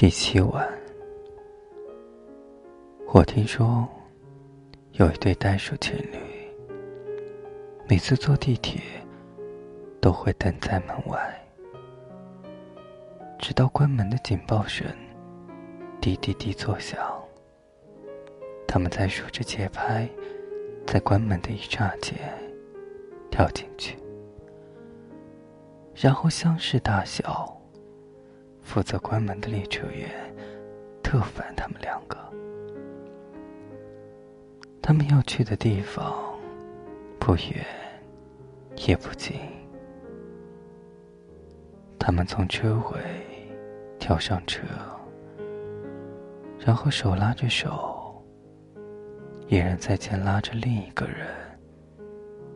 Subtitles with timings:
[0.00, 0.66] 第七晚，
[3.08, 3.86] 我听说
[4.92, 6.16] 有一对袋鼠情侣，
[7.86, 8.80] 每次坐地铁
[10.00, 11.38] 都会等在门外，
[13.38, 14.86] 直到关门的警报声
[16.00, 16.98] 滴滴滴作响，
[18.66, 20.08] 他们在数着节拍，
[20.86, 22.16] 在关门的一刹间
[23.30, 23.98] 跳进去，
[25.94, 27.54] 然后相视大笑。
[28.70, 30.08] 负责关门的列车员
[31.02, 32.16] 特烦他们两个。
[34.80, 36.14] 他们要去的地方
[37.18, 37.66] 不远
[38.86, 39.40] 也不近。
[41.98, 43.00] 他们从车尾
[43.98, 44.62] 跳上车，
[46.60, 48.24] 然后手拉着手，
[49.48, 51.26] 一人在前拉着另一个人，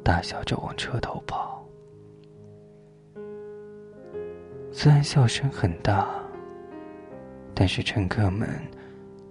[0.05, 1.64] 大笑着往车头跑。
[4.77, 6.09] 虽然笑声很大，
[7.55, 8.61] 但是乘客们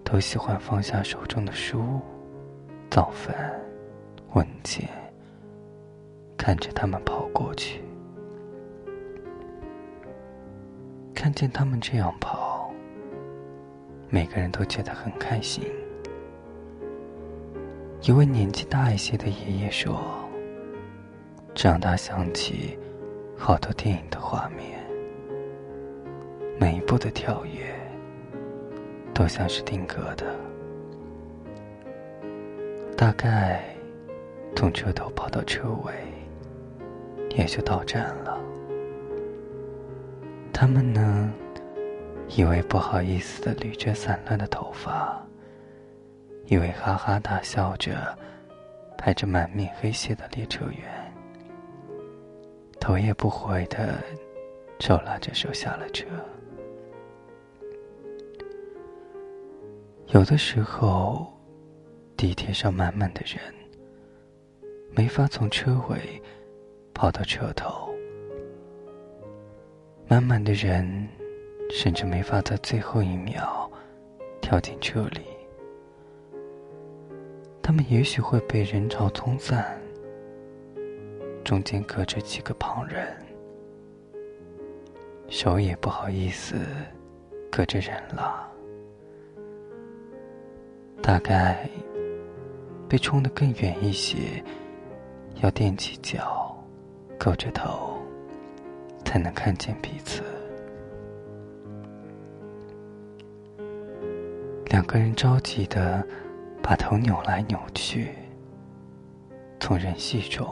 [0.02, 2.00] 都喜欢放下手中的书、
[2.90, 3.54] 早饭、
[4.32, 4.90] 文件，
[6.38, 7.82] 看着他们跑过去。
[11.14, 12.72] 看见他们这样跑，
[14.10, 15.66] 每个人都觉得很开心。
[18.02, 20.02] 一位年纪大一些的爷爷说
[21.54, 22.80] ：“这让他想起
[23.38, 24.82] 好多电影的画面。”
[26.60, 27.74] 每一步的跳跃，
[29.14, 30.26] 都像是定格的。
[32.96, 33.64] 大概
[34.56, 35.94] 从车头跑到车尾，
[37.36, 38.40] 也就到站了。
[40.54, 41.34] 他们呢，
[42.30, 45.22] 以为不好意思的捋着散乱的头发，
[46.46, 48.18] 以为哈哈大笑着，
[48.98, 51.14] 拍着满面黑屑的列车员，
[52.80, 54.02] 头也不回的
[54.80, 56.06] 手拉着手下了车。
[60.08, 61.26] 有的时候，
[62.16, 63.42] 地铁上满满的人，
[64.92, 66.22] 没法从车尾
[66.94, 67.90] 跑到车头。
[70.08, 71.08] 满满的人，
[71.72, 73.72] 甚至没法在最后一秒
[74.40, 75.22] 跳进车里。
[77.62, 79.82] 他们也许会被人潮冲散，
[81.44, 83.18] 中间隔着几个旁人，
[85.28, 86.56] 手也不好意思
[87.50, 88.53] 隔着人了。
[91.02, 91.70] 大概
[92.88, 94.44] 被冲得更远一些，
[95.42, 96.56] 要踮起脚，
[97.20, 97.98] 勾着头，
[99.04, 100.22] 才能看见彼此。
[104.68, 106.06] 两个人着急的
[106.62, 108.10] 把头扭来扭去，
[109.60, 110.48] 从人戏中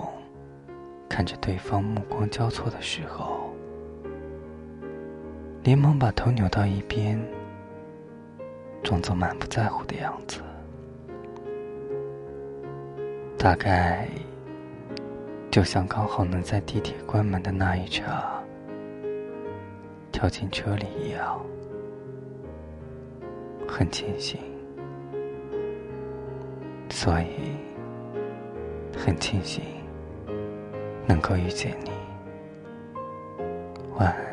[1.08, 3.50] 看着对方目光交错的时候，
[5.64, 7.20] 连忙把头扭到一边。
[8.84, 10.42] 装作满不在乎的样子，
[13.38, 14.08] 大概
[15.50, 18.04] 就像刚好能在地铁关门的那一刹
[20.12, 21.40] 跳进车里一样，
[23.68, 24.40] 很庆幸，
[26.90, 27.56] 所以
[28.98, 29.64] 很庆幸
[31.08, 31.92] 能够遇见你，
[33.98, 34.31] 晚安。